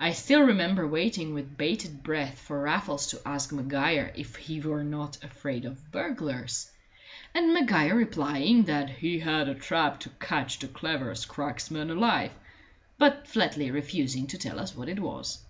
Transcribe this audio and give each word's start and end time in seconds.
I 0.00 0.12
still 0.12 0.40
remember 0.42 0.88
waiting 0.88 1.34
with 1.34 1.58
bated 1.58 2.02
breath 2.02 2.38
for 2.38 2.62
Raffles 2.62 3.08
to 3.08 3.20
ask 3.28 3.52
Maguire 3.52 4.10
if 4.16 4.36
he 4.36 4.58
were 4.58 4.82
not 4.82 5.22
afraid 5.22 5.66
of 5.66 5.92
burglars, 5.92 6.70
and 7.34 7.52
Maguire 7.52 7.94
replying 7.94 8.62
that 8.62 8.88
he 8.88 9.18
had 9.18 9.46
a 9.50 9.54
trap 9.54 10.00
to 10.00 10.08
catch 10.18 10.60
the 10.60 10.68
cleverest 10.68 11.28
cracksman 11.28 11.90
alive, 11.90 12.30
but 12.96 13.28
flatly 13.28 13.70
refusing 13.70 14.26
to 14.28 14.38
tell 14.38 14.58
us 14.58 14.74
what 14.74 14.88
it 14.88 14.98
was. 15.00 15.42